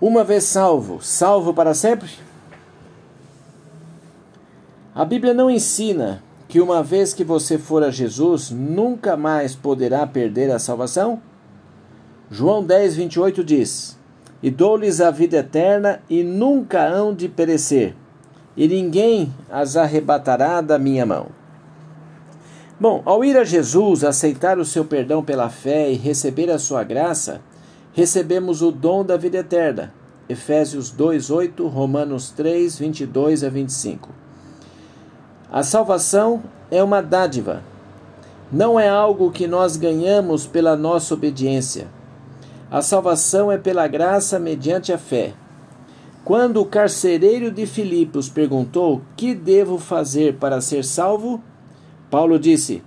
[0.00, 2.10] Uma vez salvo, salvo para sempre?
[4.94, 10.06] A Bíblia não ensina que uma vez que você for a Jesus, nunca mais poderá
[10.06, 11.20] perder a salvação?
[12.30, 13.98] João 10, 28 diz:
[14.42, 17.94] E dou-lhes a vida eterna e nunca hão de perecer,
[18.56, 21.28] e ninguém as arrebatará da minha mão.
[22.78, 26.82] Bom, ao ir a Jesus, aceitar o seu perdão pela fé e receber a sua
[26.82, 27.40] graça,
[27.94, 29.94] recebemos o dom da vida eterna.
[30.28, 34.10] Efésios 2:8, Romanos 3, 22 a 25.
[35.50, 37.62] A salvação é uma dádiva.
[38.50, 41.86] Não é algo que nós ganhamos pela nossa obediência.
[42.70, 45.32] A salvação é pela graça mediante a fé.
[46.24, 51.40] Quando o carcereiro de Filipos perguntou: "Que devo fazer para ser salvo?",
[52.10, 52.82] Paulo disse: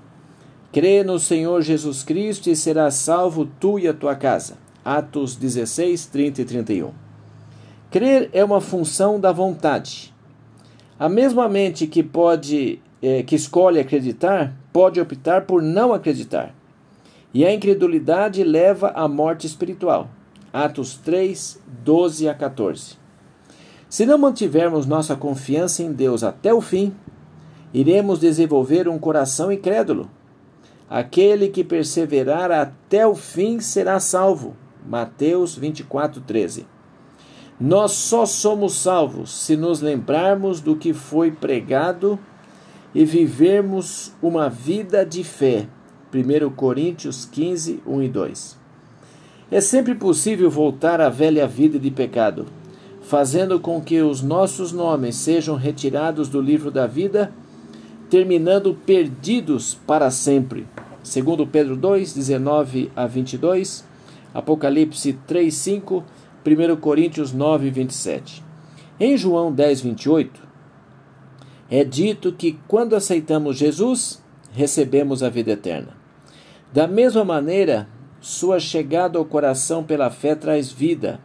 [0.74, 4.67] Crê no Senhor Jesus Cristo e serás salvo tu e a tua casa.
[4.88, 6.92] Atos 16, 30 e 31.
[7.92, 10.16] Crer é uma função da vontade.
[10.98, 16.56] A mesma mente que pode é, que escolhe acreditar pode optar por não acreditar.
[17.34, 20.10] E a incredulidade leva à morte espiritual.
[20.54, 22.96] Atos 3, 12 a 14.
[23.90, 26.96] Se não mantivermos nossa confiança em Deus até o fim,
[27.74, 30.10] iremos desenvolver um coração incrédulo.
[30.90, 34.56] Aquele que perseverar até o fim será salvo.
[34.88, 36.66] Mateus 24, 13.
[37.60, 42.18] Nós só somos salvos se nos lembrarmos do que foi pregado
[42.96, 45.68] e vivermos uma vida de fé.
[46.14, 48.58] 1 Coríntios 15, 1 e 2.
[49.52, 52.46] É sempre possível voltar à velha vida de pecado,
[53.02, 57.32] fazendo com que os nossos nomes sejam retirados do livro da vida,
[58.10, 60.66] terminando perdidos para sempre.
[61.04, 63.87] Segundo Pedro 2, 19 a 22,
[64.38, 66.04] Apocalipse 3, 5,
[66.46, 68.44] 1 Coríntios 9, 27.
[69.00, 70.48] Em João 10, 28,
[71.72, 74.24] é dito que quando aceitamos Jesus,
[74.54, 75.98] recebemos a vida eterna.
[76.72, 77.90] Da mesma maneira,
[78.22, 81.20] sua chegada ao coração pela fé traz vida,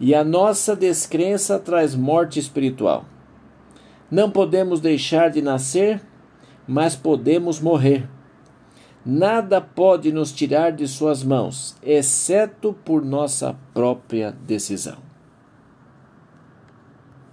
[0.00, 3.04] e a nossa descrença traz morte espiritual.
[4.10, 6.02] Não podemos deixar de nascer,
[6.66, 8.08] mas podemos morrer.
[9.10, 15.07] Nada pode nos tirar de Suas mãos, exceto por nossa própria decisão.